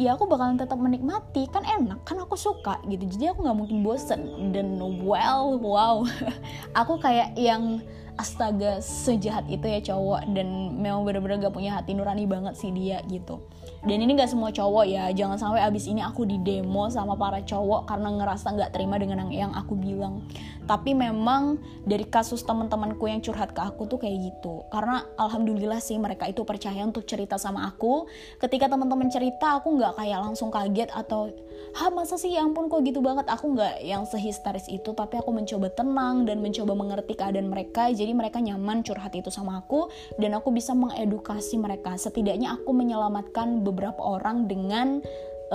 ya 0.00 0.16
aku 0.16 0.24
bakalan 0.24 0.56
tetap 0.56 0.80
menikmati. 0.80 1.44
Kan 1.52 1.68
enak 1.68 2.08
kan 2.08 2.24
aku 2.24 2.40
suka 2.40 2.80
gitu. 2.88 3.04
Jadi 3.04 3.36
aku 3.36 3.44
nggak 3.44 3.58
mungkin 3.60 3.84
bosen. 3.84 4.48
Dan 4.56 4.80
well 5.04 5.60
wow. 5.60 6.08
Aku 6.80 6.96
kayak 6.96 7.36
yang 7.36 7.84
astaga 8.16 8.78
sejahat 8.80 9.46
itu 9.50 9.66
ya 9.66 9.80
cowok. 9.94 10.30
Dan 10.34 10.78
memang 10.78 11.02
bener-bener 11.02 11.48
gak 11.48 11.54
punya 11.54 11.76
hati 11.78 11.94
nurani 11.96 12.26
banget 12.28 12.54
sih 12.58 12.70
dia 12.70 13.00
gitu. 13.08 13.42
Dan 13.84 14.00
ini 14.00 14.16
gak 14.16 14.32
semua 14.32 14.48
cowok 14.48 14.84
ya. 14.88 15.12
Jangan 15.12 15.36
sampai 15.36 15.60
abis 15.64 15.88
ini 15.88 16.00
aku 16.00 16.24
di 16.24 16.40
demo 16.40 16.88
sama 16.88 17.16
para 17.16 17.44
cowok 17.44 17.88
karena 17.88 18.08
ngerasa 18.16 18.56
gak 18.56 18.72
terima 18.72 18.96
dengan 18.96 19.28
yang 19.28 19.52
aku 19.52 19.76
bilang. 19.76 20.24
Tapi 20.64 20.96
memang 20.96 21.60
dari 21.84 22.08
kasus 22.08 22.40
teman-temanku 22.40 23.04
yang 23.04 23.20
curhat 23.20 23.52
ke 23.52 23.60
aku 23.60 23.84
tuh 23.84 24.00
kayak 24.00 24.32
gitu. 24.32 24.64
Karena 24.72 25.04
alhamdulillah 25.20 25.80
sih 25.84 26.00
mereka 26.00 26.24
itu 26.24 26.40
percaya 26.48 26.80
untuk 26.80 27.04
cerita 27.04 27.36
sama 27.36 27.68
aku. 27.68 28.08
Ketika 28.40 28.72
teman-teman 28.72 29.12
cerita 29.12 29.60
aku 29.60 29.76
nggak 29.76 30.00
kayak 30.00 30.18
langsung 30.24 30.48
kaget 30.48 30.88
atau 30.88 31.28
ha 31.76 31.92
masa 31.92 32.16
sih? 32.16 32.32
Ya 32.32 32.42
ampun 32.42 32.72
kok 32.72 32.80
gitu 32.80 33.04
banget? 33.04 33.28
Aku 33.28 33.52
nggak 33.52 33.84
yang 33.84 34.08
sehisteris 34.08 34.64
itu. 34.72 34.96
Tapi 34.96 35.20
aku 35.20 35.28
mencoba 35.36 35.68
tenang 35.68 36.24
dan 36.24 36.40
mencoba 36.40 36.72
mengerti 36.72 37.12
keadaan 37.12 37.52
mereka. 37.52 37.92
jadi 37.92 38.03
mereka 38.12 38.42
nyaman 38.44 38.84
curhat 38.84 39.16
itu 39.16 39.32
sama 39.32 39.64
aku 39.64 39.88
dan 40.20 40.36
aku 40.36 40.52
bisa 40.52 40.76
mengedukasi 40.76 41.56
mereka. 41.56 41.96
Setidaknya 41.96 42.60
aku 42.60 42.76
menyelamatkan 42.76 43.64
beberapa 43.64 44.04
orang 44.04 44.44
dengan 44.50 45.00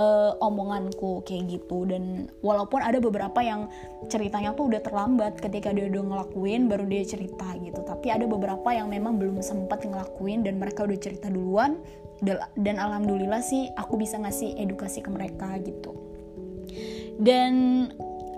uh, 0.00 0.32
omonganku 0.40 1.24
kayak 1.28 1.60
gitu. 1.60 1.84
Dan 1.88 2.32
walaupun 2.44 2.80
ada 2.80 2.98
beberapa 2.98 3.40
yang 3.44 3.68
ceritanya 4.08 4.56
tuh 4.56 4.72
udah 4.72 4.80
terlambat 4.82 5.38
ketika 5.40 5.70
dia 5.70 5.86
udah 5.92 6.02
ngelakuin 6.02 6.66
baru 6.66 6.88
dia 6.88 7.02
cerita 7.04 7.56
gitu. 7.60 7.80
Tapi 7.84 8.08
ada 8.08 8.24
beberapa 8.24 8.72
yang 8.72 8.88
memang 8.88 9.20
belum 9.20 9.44
sempat 9.44 9.84
ngelakuin 9.84 10.42
dan 10.46 10.56
mereka 10.56 10.88
udah 10.88 10.98
cerita 10.98 11.28
duluan. 11.28 11.80
Dan 12.56 12.76
alhamdulillah 12.76 13.40
sih 13.40 13.72
aku 13.80 13.96
bisa 13.96 14.20
ngasih 14.20 14.60
edukasi 14.60 15.00
ke 15.00 15.08
mereka 15.08 15.56
gitu. 15.64 15.96
Dan 17.20 17.88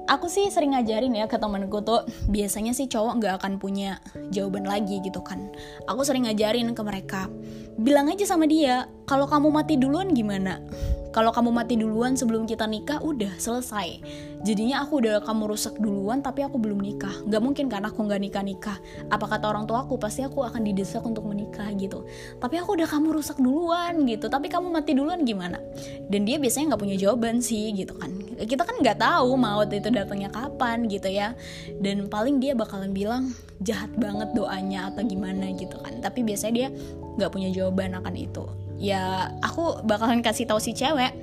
aku 0.07 0.27
sih 0.27 0.49
sering 0.51 0.75
ngajarin 0.75 1.15
ya 1.15 1.27
ke 1.31 1.39
temenku 1.39 1.83
tuh 1.83 2.07
biasanya 2.31 2.75
sih 2.75 2.91
cowok 2.91 3.23
nggak 3.23 3.35
akan 3.43 3.53
punya 3.63 3.99
jawaban 4.35 4.67
lagi 4.67 4.99
gitu 5.05 5.23
kan. 5.23 5.51
Aku 5.87 6.03
sering 6.03 6.27
ngajarin 6.27 6.73
ke 6.75 6.83
mereka 6.83 7.31
bilang 7.81 8.09
aja 8.13 8.25
sama 8.29 8.45
dia 8.49 8.89
kalau 9.09 9.29
kamu 9.29 9.49
mati 9.53 9.75
duluan 9.77 10.13
gimana? 10.13 10.61
Kalau 11.13 11.29
kamu 11.29 11.53
mati 11.53 11.77
duluan 11.77 12.17
sebelum 12.17 12.49
kita 12.49 12.65
nikah 12.65 13.05
udah 13.05 13.37
selesai. 13.37 14.01
Jadinya 14.49 14.81
aku 14.81 15.05
udah 15.05 15.21
kamu 15.21 15.45
rusak 15.45 15.77
duluan 15.77 16.25
tapi 16.25 16.41
aku 16.41 16.57
belum 16.57 16.81
nikah. 16.81 17.13
Gak 17.29 17.45
mungkin 17.45 17.69
kan 17.69 17.85
aku 17.85 18.09
nggak 18.09 18.17
nikah 18.17 18.41
nikah 18.41 18.81
apa 19.13 19.29
kata 19.29 19.45
orang 19.53 19.69
tua 19.69 19.85
aku 19.85 20.01
pasti 20.01 20.25
aku 20.25 20.41
akan 20.41 20.65
didesak 20.65 21.05
untuk 21.05 21.29
menikah 21.29 21.69
gitu. 21.77 22.09
Tapi 22.41 22.57
aku 22.57 22.81
udah 22.81 22.89
kamu 22.89 23.13
rusak 23.13 23.37
duluan 23.37 24.09
gitu. 24.09 24.33
Tapi 24.33 24.49
kamu 24.49 24.73
mati 24.73 24.97
duluan 24.97 25.21
gimana? 25.29 25.61
Dan 26.09 26.25
dia 26.25 26.41
biasanya 26.41 26.73
nggak 26.73 26.81
punya 26.81 26.97
jawaban 26.97 27.45
sih 27.45 27.77
gitu 27.77 27.93
kan. 27.93 28.09
Kita 28.41 28.65
kan 28.65 28.81
nggak 28.81 28.97
tahu 28.97 29.37
maut 29.37 29.69
itu 29.69 29.93
datangnya 29.93 30.33
kapan 30.33 30.89
gitu 30.89 31.13
ya. 31.13 31.37
Dan 31.77 32.09
paling 32.09 32.41
dia 32.41 32.57
bakalan 32.57 32.97
bilang 32.97 33.37
jahat 33.61 33.93
banget 34.01 34.33
doanya 34.33 34.89
atau 34.89 35.05
gimana 35.05 35.53
gitu 35.55 35.77
kan. 35.77 36.01
Tapi 36.01 36.25
biasanya 36.25 36.55
dia 36.57 36.69
nggak 37.17 37.31
punya 37.33 37.49
jawaban 37.53 37.97
akan 37.99 38.15
itu. 38.17 38.45
Ya 38.81 39.31
aku 39.45 39.85
bakalan 39.87 40.25
kasih 40.25 40.49
tahu 40.49 40.59
si 40.59 40.75
cewek 40.75 41.15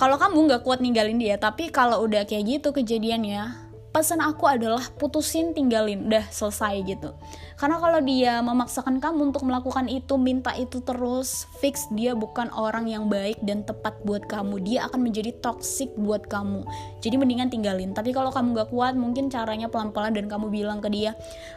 kalau 0.00 0.16
kamu 0.16 0.48
nggak 0.48 0.62
kuat 0.64 0.80
ninggalin 0.80 1.20
dia 1.20 1.36
tapi 1.36 1.68
kalau 1.68 2.00
udah 2.08 2.24
kayak 2.24 2.48
gitu 2.48 2.72
kejadiannya 2.72 3.69
pesan 3.90 4.22
aku 4.22 4.46
adalah 4.46 4.86
putusin 4.98 5.50
tinggalin. 5.50 6.06
Udah 6.06 6.22
selesai 6.30 6.82
gitu. 6.86 7.10
Karena 7.58 7.76
kalau 7.76 8.00
dia 8.00 8.40
memaksakan 8.40 9.02
kamu 9.02 9.34
untuk 9.34 9.44
melakukan 9.44 9.90
itu 9.90 10.16
minta 10.16 10.54
itu 10.56 10.80
terus 10.80 11.44
fix 11.60 11.90
dia 11.92 12.16
bukan 12.16 12.48
orang 12.54 12.88
yang 12.88 13.10
baik 13.10 13.36
dan 13.42 13.66
tepat 13.66 13.98
buat 14.06 14.24
kamu. 14.30 14.62
Dia 14.64 14.88
akan 14.88 15.10
menjadi 15.10 15.34
toxic 15.42 15.92
buat 15.98 16.24
kamu. 16.30 16.64
Jadi 17.02 17.14
mendingan 17.18 17.50
tinggalin. 17.50 17.92
Tapi 17.92 18.14
kalau 18.14 18.30
kamu 18.32 18.62
gak 18.62 18.70
kuat 18.72 18.94
mungkin 18.94 19.28
caranya 19.28 19.66
pelan-pelan 19.68 20.14
dan 20.14 20.30
kamu 20.30 20.48
bilang 20.48 20.78
ke 20.80 20.88
dia 20.88 21.12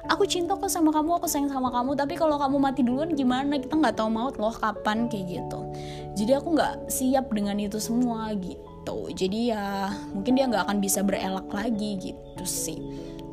aku 0.10 0.28
cinta 0.28 0.58
kok 0.58 0.68
sama 0.68 0.92
kamu 0.92 1.22
aku 1.22 1.28
sayang 1.30 1.48
sama 1.48 1.72
kamu 1.72 1.96
tapi 1.96 2.18
kalau 2.20 2.36
kamu 2.42 2.58
mati 2.60 2.82
duluan 2.82 3.14
gimana? 3.14 3.56
Kita 3.62 3.78
nggak 3.78 3.96
tahu 3.96 4.10
maut 4.10 4.36
loh 4.42 4.52
kapan 4.52 5.08
kayak 5.08 5.40
gitu. 5.40 5.60
Jadi 6.18 6.32
aku 6.36 6.58
nggak 6.58 6.90
siap 6.90 7.30
dengan 7.32 7.56
itu 7.62 7.78
semua 7.80 8.34
gitu 8.36 8.73
gitu. 8.84 9.08
Jadi 9.16 9.56
ya 9.56 9.88
mungkin 10.12 10.36
dia 10.36 10.46
nggak 10.52 10.68
akan 10.68 10.78
bisa 10.84 11.00
berelak 11.00 11.48
lagi 11.48 12.12
gitu 12.12 12.44
sih. 12.44 12.80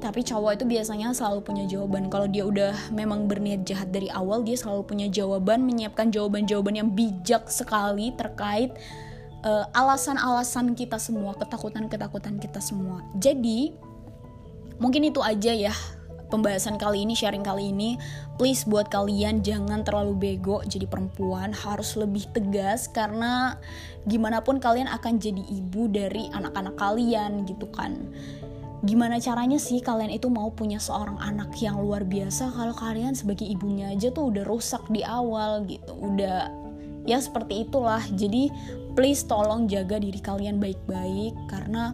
Tapi 0.00 0.24
cowok 0.24 0.56
itu 0.56 0.64
biasanya 0.64 1.12
selalu 1.12 1.44
punya 1.44 1.64
jawaban. 1.68 2.08
Kalau 2.08 2.24
dia 2.30 2.46
udah 2.46 2.72
memang 2.94 3.28
berniat 3.28 3.66
jahat 3.68 3.92
dari 3.92 4.08
awal 4.08 4.46
dia 4.46 4.56
selalu 4.56 4.86
punya 4.86 5.06
jawaban 5.12 5.66
menyiapkan 5.66 6.08
jawaban-jawaban 6.08 6.78
yang 6.78 6.88
bijak 6.94 7.50
sekali 7.52 8.14
terkait 8.16 8.72
uh, 9.44 9.68
alasan-alasan 9.76 10.72
kita 10.72 10.96
semua 10.96 11.36
ketakutan-ketakutan 11.36 12.40
kita 12.40 12.62
semua. 12.64 13.04
Jadi 13.20 13.76
mungkin 14.80 15.04
itu 15.04 15.20
aja 15.20 15.52
ya 15.52 15.74
pembahasan 16.30 16.78
kali 16.78 17.02
ini, 17.04 17.18
sharing 17.18 17.42
kali 17.42 17.74
ini, 17.74 17.98
please 18.38 18.64
buat 18.64 18.88
kalian 18.88 19.42
jangan 19.42 19.82
terlalu 19.82 20.14
bego 20.16 20.62
jadi 20.64 20.86
perempuan, 20.86 21.50
harus 21.50 21.98
lebih 21.98 22.24
tegas 22.30 22.86
karena 22.88 23.58
gimana 24.08 24.40
pun 24.40 24.62
kalian 24.62 24.88
akan 24.88 25.18
jadi 25.18 25.42
ibu 25.50 25.90
dari 25.90 26.30
anak-anak 26.32 26.78
kalian 26.78 27.44
gitu 27.44 27.66
kan. 27.74 27.98
Gimana 28.80 29.20
caranya 29.20 29.60
sih 29.60 29.84
kalian 29.84 30.08
itu 30.08 30.32
mau 30.32 30.48
punya 30.56 30.80
seorang 30.80 31.20
anak 31.20 31.52
yang 31.60 31.76
luar 31.76 32.00
biasa 32.00 32.48
kalau 32.56 32.72
kalian 32.72 33.12
sebagai 33.12 33.44
ibunya 33.44 33.92
aja 33.92 34.08
tuh 34.08 34.32
udah 34.32 34.48
rusak 34.48 34.80
di 34.88 35.04
awal 35.04 35.68
gitu, 35.68 35.92
udah 36.00 36.48
ya 37.04 37.20
seperti 37.20 37.68
itulah. 37.68 38.00
Jadi 38.16 38.48
please 38.96 39.22
tolong 39.28 39.68
jaga 39.68 40.00
diri 40.00 40.16
kalian 40.16 40.56
baik-baik 40.56 41.36
karena 41.52 41.92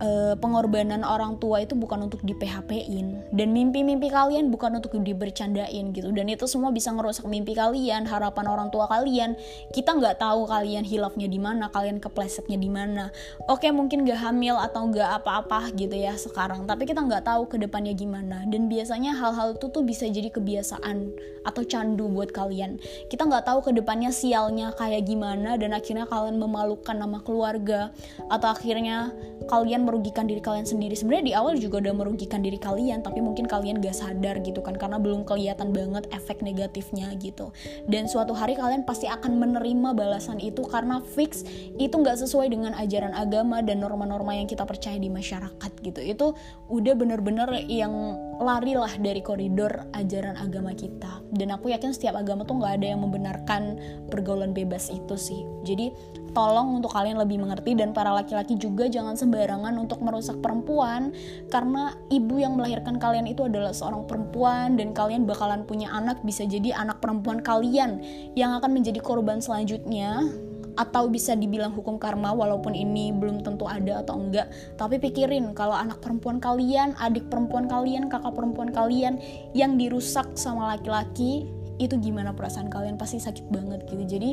uh, 0.00 0.34
pengorbanan 0.38 1.06
orang 1.06 1.38
tua 1.38 1.62
itu 1.62 1.78
bukan 1.78 2.06
untuk 2.08 2.22
di 2.24 2.34
PHP-in 2.34 3.30
dan 3.30 3.48
mimpi-mimpi 3.54 4.10
kalian 4.10 4.50
bukan 4.50 4.78
untuk 4.78 4.96
dibercandain 4.98 5.94
gitu. 5.94 6.10
Dan 6.10 6.30
itu 6.30 6.48
semua 6.50 6.74
bisa 6.74 6.90
ngerusak 6.90 7.26
mimpi 7.28 7.54
kalian 7.54 8.08
harapan 8.08 8.46
orang 8.50 8.68
tua 8.74 8.90
kalian. 8.90 9.38
Kita 9.70 9.94
nggak 9.94 10.18
tahu 10.18 10.48
kalian 10.50 10.82
hilafnya 10.82 11.30
di 11.30 11.38
mana 11.38 11.70
kalian 11.70 12.02
keplesetnya 12.02 12.58
di 12.58 12.70
mana. 12.70 13.10
Oke 13.46 13.70
mungkin 13.70 14.06
gak 14.08 14.20
hamil 14.24 14.56
atau 14.58 14.88
gak 14.90 15.22
apa-apa 15.22 15.70
gitu 15.76 15.94
ya 15.94 16.16
sekarang. 16.18 16.66
Tapi 16.66 16.88
kita 16.88 17.04
nggak 17.04 17.26
tahu 17.26 17.46
ke 17.46 17.56
depannya 17.60 17.92
gimana. 17.94 18.42
Dan 18.48 18.66
biasanya 18.66 19.14
hal-hal 19.14 19.54
itu 19.54 19.70
tuh 19.70 19.82
bisa 19.84 20.08
jadi 20.08 20.30
kebiasaan 20.30 21.12
atau 21.44 21.62
candu 21.62 22.08
buat 22.08 22.32
kalian. 22.32 22.80
Kita 23.12 23.28
nggak 23.28 23.44
tahu 23.46 23.58
ke 23.68 23.70
depannya 23.76 24.10
sialnya 24.10 24.72
kayak 24.74 25.04
gimana 25.04 25.60
dan 25.60 25.76
akhirnya 25.76 26.08
kalian 26.08 26.40
memalukan 26.40 26.96
nama 26.96 27.20
keluarga. 27.20 27.92
Atau 28.32 28.48
akhirnya 28.50 29.12
kalian 29.46 29.83
merugikan 29.84 30.24
diri 30.24 30.40
kalian 30.40 30.64
sendiri. 30.64 30.96
Sebenarnya 30.96 31.24
di 31.24 31.34
awal 31.36 31.60
juga 31.60 31.84
udah 31.84 31.94
merugikan 31.94 32.40
diri 32.40 32.56
kalian 32.56 33.04
tapi 33.04 33.20
mungkin 33.20 33.44
kalian 33.44 33.78
gak 33.84 33.94
sadar 33.94 34.40
gitu 34.40 34.64
kan 34.64 34.74
karena 34.74 34.96
belum 34.96 35.28
kelihatan 35.28 35.70
banget 35.70 36.08
efek 36.10 36.40
negatifnya 36.40 37.12
gitu. 37.20 37.52
Dan 37.86 38.08
suatu 38.08 38.32
hari 38.32 38.56
kalian 38.56 38.88
pasti 38.88 39.06
akan 39.06 39.36
menerima 39.36 39.92
balasan 39.92 40.40
itu 40.40 40.64
karena 40.64 41.04
fix 41.14 41.44
itu 41.76 41.94
nggak 41.94 42.16
sesuai 42.24 42.48
dengan 42.50 42.72
ajaran 42.74 43.12
agama 43.12 43.60
dan 43.60 43.84
norma-norma 43.84 44.34
yang 44.34 44.48
kita 44.48 44.64
percaya 44.64 44.96
di 44.96 45.12
masyarakat 45.12 45.72
gitu. 45.84 46.00
Itu 46.00 46.26
udah 46.72 46.94
bener-bener 46.96 47.68
yang 47.68 47.92
lari 48.40 48.74
lah 48.74 48.90
dari 48.98 49.20
koridor 49.20 49.90
ajaran 49.94 50.38
agama 50.38 50.74
kita. 50.74 51.22
Dan 51.34 51.54
aku 51.54 51.70
yakin 51.70 51.94
setiap 51.94 52.18
agama 52.18 52.46
tuh 52.46 52.58
nggak 52.58 52.82
ada 52.82 52.86
yang 52.94 53.00
membenarkan 53.02 53.78
pergaulan 54.10 54.54
bebas 54.54 54.90
itu 54.90 55.14
sih. 55.18 55.42
Jadi 55.66 55.90
tolong 56.34 56.82
untuk 56.82 56.90
kalian 56.90 57.16
lebih 57.16 57.38
mengerti 57.38 57.78
dan 57.78 57.94
para 57.94 58.10
laki-laki 58.10 58.58
juga 58.58 58.90
jangan 58.90 59.14
sembarangan 59.14 59.78
untuk 59.78 60.02
merusak 60.02 60.42
perempuan 60.42 61.14
karena 61.48 61.94
ibu 62.10 62.42
yang 62.42 62.58
melahirkan 62.58 62.98
kalian 62.98 63.30
itu 63.30 63.46
adalah 63.46 63.70
seorang 63.70 64.04
perempuan 64.04 64.74
dan 64.74 64.90
kalian 64.90 65.24
bakalan 65.24 65.62
punya 65.62 65.88
anak 65.94 66.18
bisa 66.26 66.42
jadi 66.42 66.74
anak 66.74 66.98
perempuan 66.98 67.38
kalian 67.38 68.02
yang 68.34 68.50
akan 68.58 68.74
menjadi 68.74 68.98
korban 68.98 69.38
selanjutnya 69.38 70.26
atau 70.74 71.06
bisa 71.06 71.38
dibilang 71.38 71.70
hukum 71.70 71.96
karma 71.98 72.34
walaupun 72.34 72.74
ini 72.74 73.14
belum 73.14 73.46
tentu 73.46 73.66
ada 73.66 74.02
atau 74.02 74.18
enggak 74.18 74.50
tapi 74.74 74.98
pikirin 74.98 75.54
kalau 75.54 75.74
anak 75.74 76.02
perempuan 76.02 76.42
kalian 76.42 76.94
adik 76.98 77.26
perempuan 77.30 77.70
kalian 77.70 78.10
kakak 78.10 78.34
perempuan 78.34 78.74
kalian 78.74 79.18
yang 79.54 79.78
dirusak 79.78 80.26
sama 80.34 80.74
laki-laki 80.74 81.46
itu 81.78 81.94
gimana 81.98 82.30
perasaan 82.34 82.70
kalian 82.70 82.94
pasti 82.98 83.18
sakit 83.18 83.50
banget 83.50 83.86
gitu 83.90 84.04
jadi 84.06 84.30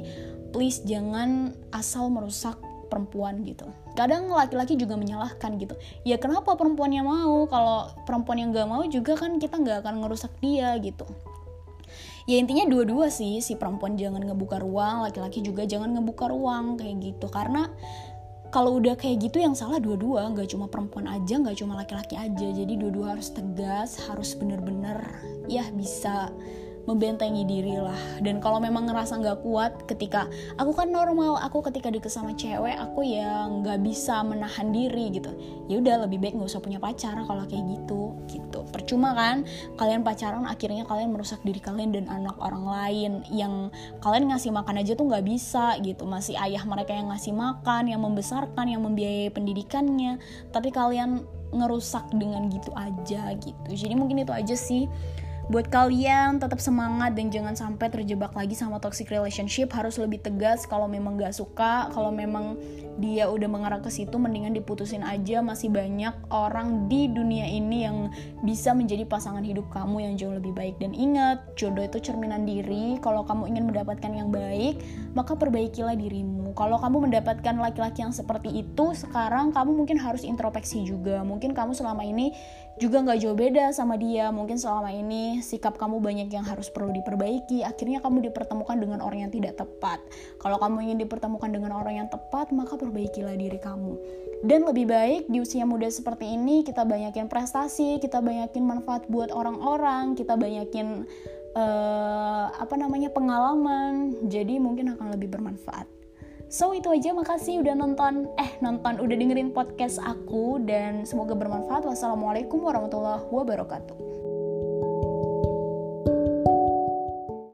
please 0.53 0.83
jangan 0.85 1.55
asal 1.73 2.11
merusak 2.11 2.59
perempuan 2.91 3.47
gitu. 3.47 3.63
Kadang 3.95 4.27
laki-laki 4.27 4.75
juga 4.75 4.99
menyalahkan 4.99 5.55
gitu. 5.55 5.79
Ya 6.03 6.19
kenapa 6.19 6.59
perempuannya 6.59 7.07
mau? 7.07 7.47
Kalau 7.47 7.87
perempuan 8.03 8.43
yang 8.43 8.51
gak 8.51 8.67
mau 8.67 8.83
juga 8.91 9.15
kan 9.15 9.39
kita 9.39 9.63
gak 9.63 9.87
akan 9.87 10.03
ngerusak 10.03 10.35
dia 10.43 10.75
gitu. 10.83 11.07
Ya 12.25 12.37
intinya 12.37 12.65
dua-dua 12.67 13.09
sih. 13.09 13.39
Si 13.39 13.57
perempuan 13.57 13.95
jangan 13.95 14.21
ngebuka 14.25 14.61
ruang 14.61 15.05
laki-laki 15.05 15.41
juga 15.41 15.65
jangan 15.65 15.95
ngebuka 15.97 16.29
ruang 16.29 16.77
kayak 16.77 17.01
gitu. 17.01 17.27
Karena 17.31 17.69
kalau 18.51 18.77
udah 18.83 18.99
kayak 18.99 19.31
gitu 19.31 19.39
yang 19.39 19.55
salah 19.55 19.79
dua-dua. 19.79 20.27
Nggak 20.33 20.51
cuma 20.51 20.67
perempuan 20.67 21.07
aja 21.07 21.39
nggak 21.39 21.57
cuma 21.57 21.79
laki-laki 21.79 22.19
aja. 22.19 22.47
Jadi 22.51 22.73
dua-dua 22.77 23.17
harus 23.17 23.31
tegas 23.31 23.97
harus 24.11 24.35
bener-bener 24.35 24.99
ya 25.47 25.65
bisa 25.73 26.29
membentengi 26.89 27.45
diri 27.45 27.77
lah. 27.77 27.97
Dan 28.25 28.41
kalau 28.41 28.57
memang 28.57 28.89
ngerasa 28.89 29.21
nggak 29.21 29.39
kuat 29.45 29.85
ketika 29.85 30.25
aku 30.57 30.73
kan 30.73 30.89
normal 30.89 31.37
aku 31.37 31.61
ketika 31.69 31.93
deket 31.93 32.09
sama 32.09 32.33
cewek 32.33 32.73
aku 32.77 33.05
ya 33.05 33.45
nggak 33.49 33.85
bisa 33.85 34.25
menahan 34.25 34.73
diri 34.73 35.13
gitu 35.13 35.31
ya 35.71 35.79
udah 35.79 36.03
lebih 36.03 36.19
baik 36.19 36.35
nggak 36.35 36.51
usah 36.51 36.59
punya 36.59 36.83
pacar 36.83 37.15
kalau 37.23 37.47
kayak 37.47 37.63
gitu 37.63 38.19
gitu. 38.27 38.67
Percuma 38.75 39.15
kan 39.15 39.47
kalian 39.79 40.03
pacaran 40.03 40.43
akhirnya 40.43 40.83
kalian 40.83 41.15
merusak 41.15 41.39
diri 41.47 41.63
kalian 41.63 41.95
dan 41.95 42.11
anak 42.11 42.35
orang 42.43 42.67
lain. 42.67 43.11
Yang 43.31 43.71
kalian 44.03 44.35
ngasih 44.35 44.51
makan 44.51 44.83
aja 44.83 44.91
tuh 44.99 45.07
nggak 45.07 45.23
bisa 45.23 45.79
gitu. 45.79 46.03
Masih 46.03 46.35
ayah 46.35 46.67
mereka 46.67 46.91
yang 46.91 47.07
ngasih 47.07 47.31
makan 47.31 47.87
yang 47.87 48.03
membesarkan 48.03 48.67
yang 48.67 48.83
membiayai 48.83 49.31
pendidikannya. 49.31 50.19
Tapi 50.51 50.75
kalian 50.75 51.23
ngerusak 51.55 52.03
dengan 52.15 52.51
gitu 52.51 52.75
aja 52.75 53.31
gitu. 53.39 53.69
Jadi 53.71 53.95
mungkin 53.95 54.27
itu 54.27 54.35
aja 54.35 54.55
sih 54.55 54.91
buat 55.51 55.67
kalian 55.67 56.39
tetap 56.39 56.63
semangat 56.63 57.11
dan 57.11 57.27
jangan 57.27 57.59
sampai 57.59 57.91
terjebak 57.91 58.31
lagi 58.31 58.55
sama 58.55 58.79
toxic 58.79 59.11
relationship. 59.11 59.67
Harus 59.75 59.99
lebih 59.99 60.23
tegas 60.23 60.63
kalau 60.63 60.87
memang 60.87 61.19
gak 61.19 61.35
suka. 61.35 61.91
Kalau 61.91 62.07
memang 62.07 62.55
dia 63.03 63.27
udah 63.27 63.51
mengarah 63.51 63.83
ke 63.83 63.91
situ 63.91 64.15
mendingan 64.15 64.55
diputusin 64.55 65.03
aja. 65.03 65.43
Masih 65.43 65.67
banyak 65.67 66.15
orang 66.31 66.87
di 66.87 67.11
dunia 67.11 67.51
ini 67.51 67.83
yang 67.83 68.15
bisa 68.47 68.71
menjadi 68.71 69.03
pasangan 69.03 69.43
hidup 69.43 69.67
kamu 69.75 70.07
yang 70.07 70.13
jauh 70.15 70.31
lebih 70.31 70.55
baik. 70.55 70.79
Dan 70.79 70.95
ingat 70.95 71.43
jodoh 71.59 71.83
itu 71.83 71.99
cerminan 71.99 72.47
diri. 72.47 72.95
Kalau 73.03 73.27
kamu 73.27 73.51
ingin 73.51 73.67
mendapatkan 73.67 74.11
yang 74.15 74.31
baik 74.31 74.79
maka 75.11 75.35
perbaikilah 75.35 75.99
dirimu. 75.99 76.55
Kalau 76.55 76.79
kamu 76.79 77.11
mendapatkan 77.11 77.55
laki-laki 77.59 78.07
yang 78.07 78.15
seperti 78.15 78.63
itu 78.63 78.95
sekarang 78.95 79.51
kamu 79.51 79.83
mungkin 79.83 79.99
harus 79.99 80.23
introspeksi 80.23 80.87
juga. 80.87 81.19
Mungkin 81.27 81.51
kamu 81.51 81.75
selama 81.75 82.07
ini 82.07 82.31
juga 82.81 82.97
nggak 83.05 83.19
jauh 83.21 83.37
beda 83.37 83.69
sama 83.77 83.93
dia. 83.93 84.33
Mungkin 84.33 84.57
selama 84.57 84.89
ini 84.89 85.37
sikap 85.45 85.77
kamu 85.77 86.01
banyak 86.01 86.33
yang 86.33 86.41
harus 86.41 86.73
perlu 86.73 86.89
diperbaiki. 86.89 87.61
Akhirnya 87.61 88.01
kamu 88.01 88.33
dipertemukan 88.33 88.73
dengan 88.81 89.05
orang 89.05 89.29
yang 89.29 89.31
tidak 89.31 89.61
tepat. 89.61 90.01
Kalau 90.41 90.57
kamu 90.57 90.89
ingin 90.89 90.97
dipertemukan 91.05 91.53
dengan 91.53 91.77
orang 91.77 92.01
yang 92.01 92.09
tepat 92.09 92.49
maka 92.49 92.73
perbaikilah 92.81 93.37
diri 93.37 93.61
kamu. 93.61 93.93
Dan 94.41 94.65
lebih 94.65 94.89
baik 94.89 95.29
di 95.29 95.37
usia 95.37 95.69
muda 95.69 95.85
seperti 95.85 96.25
ini 96.33 96.65
kita 96.65 96.81
banyakin 96.81 97.29
prestasi 97.29 98.01
kita 98.01 98.25
banyakin 98.25 98.65
manfaat 98.65 99.05
buat 99.05 99.29
orang-orang 99.29 100.17
kita 100.17 100.33
banyakin 100.33 101.05
uh, 101.53 102.49
apa 102.49 102.73
namanya 102.81 103.13
pengalaman. 103.13 104.17
Jadi 104.25 104.57
mungkin 104.57 104.97
akan 104.97 105.13
lebih 105.13 105.29
bermanfaat 105.29 106.00
So 106.51 106.75
itu 106.75 106.91
aja 106.91 107.15
makasih 107.15 107.63
udah 107.63 107.79
nonton 107.79 108.27
eh 108.35 108.59
nonton 108.59 108.99
udah 108.99 109.15
dengerin 109.15 109.55
podcast 109.55 110.03
aku 110.03 110.59
dan 110.67 111.07
semoga 111.07 111.31
bermanfaat. 111.31 111.87
Wassalamualaikum 111.87 112.59
warahmatullahi 112.59 113.23
wabarakatuh. 113.31 113.95